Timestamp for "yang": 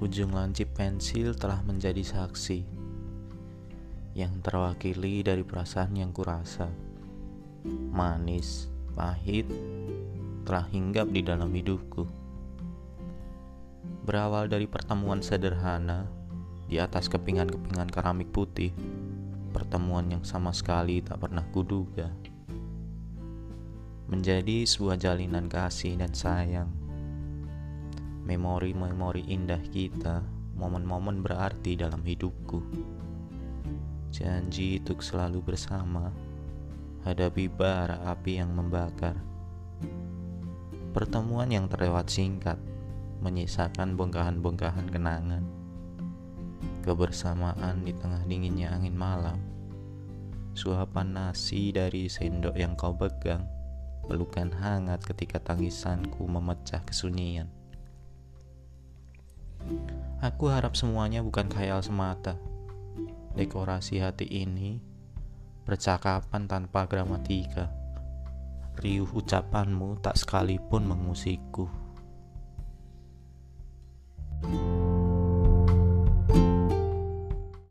4.16-4.40, 5.92-6.08, 20.08-20.24, 38.38-38.54, 41.50-41.66, 52.54-52.78